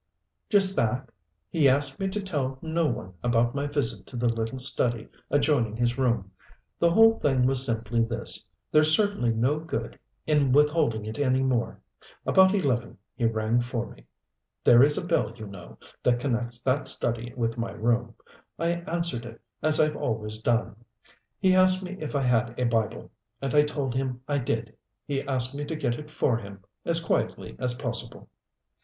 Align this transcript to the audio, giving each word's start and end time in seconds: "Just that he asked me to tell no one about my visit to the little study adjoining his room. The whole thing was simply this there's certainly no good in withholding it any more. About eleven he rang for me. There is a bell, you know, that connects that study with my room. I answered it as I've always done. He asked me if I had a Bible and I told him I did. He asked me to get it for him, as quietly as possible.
"Just 0.49 0.75
that 0.77 1.11
he 1.51 1.69
asked 1.69 1.99
me 1.99 2.07
to 2.09 2.19
tell 2.23 2.57
no 2.63 2.87
one 2.87 3.13
about 3.21 3.53
my 3.53 3.67
visit 3.67 4.07
to 4.07 4.15
the 4.17 4.33
little 4.33 4.57
study 4.57 5.07
adjoining 5.29 5.75
his 5.75 5.95
room. 5.95 6.31
The 6.79 6.89
whole 6.89 7.19
thing 7.19 7.45
was 7.45 7.63
simply 7.63 8.01
this 8.03 8.43
there's 8.71 8.95
certainly 8.95 9.29
no 9.31 9.59
good 9.59 9.99
in 10.25 10.53
withholding 10.53 11.05
it 11.05 11.19
any 11.19 11.43
more. 11.43 11.79
About 12.25 12.55
eleven 12.55 12.97
he 13.13 13.25
rang 13.25 13.59
for 13.59 13.91
me. 13.91 14.07
There 14.63 14.81
is 14.81 14.97
a 14.97 15.05
bell, 15.05 15.35
you 15.35 15.45
know, 15.45 15.77
that 16.01 16.19
connects 16.19 16.61
that 16.61 16.87
study 16.87 17.31
with 17.35 17.59
my 17.59 17.69
room. 17.69 18.15
I 18.57 18.81
answered 18.87 19.23
it 19.23 19.39
as 19.61 19.79
I've 19.79 19.95
always 19.95 20.41
done. 20.41 20.77
He 21.37 21.53
asked 21.53 21.83
me 21.83 21.95
if 21.99 22.15
I 22.15 22.23
had 22.23 22.59
a 22.59 22.63
Bible 22.63 23.11
and 23.39 23.53
I 23.53 23.65
told 23.65 23.93
him 23.93 24.21
I 24.27 24.39
did. 24.39 24.75
He 25.05 25.21
asked 25.21 25.53
me 25.53 25.63
to 25.65 25.75
get 25.75 25.99
it 25.99 26.09
for 26.09 26.37
him, 26.37 26.61
as 26.85 26.99
quietly 26.99 27.55
as 27.59 27.75
possible. 27.75 28.27